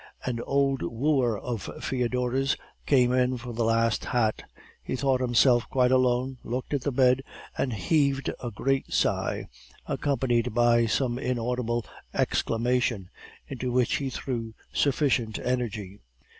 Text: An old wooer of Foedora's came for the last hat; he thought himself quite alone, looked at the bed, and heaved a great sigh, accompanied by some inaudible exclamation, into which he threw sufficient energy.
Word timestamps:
An 0.25 0.39
old 0.47 0.81
wooer 0.81 1.37
of 1.37 1.69
Foedora's 1.83 2.57
came 2.87 3.37
for 3.37 3.53
the 3.53 3.63
last 3.63 4.05
hat; 4.05 4.41
he 4.81 4.95
thought 4.95 5.21
himself 5.21 5.69
quite 5.69 5.91
alone, 5.91 6.39
looked 6.43 6.73
at 6.73 6.81
the 6.81 6.91
bed, 6.91 7.21
and 7.55 7.71
heaved 7.71 8.31
a 8.41 8.49
great 8.49 8.91
sigh, 8.91 9.45
accompanied 9.85 10.55
by 10.55 10.87
some 10.87 11.19
inaudible 11.19 11.85
exclamation, 12.15 13.11
into 13.47 13.71
which 13.71 13.97
he 13.97 14.09
threw 14.09 14.55
sufficient 14.73 15.37
energy. 15.37 15.99